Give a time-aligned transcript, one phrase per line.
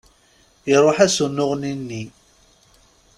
[0.73, 2.03] Iruḥ-as unuɣni-nni.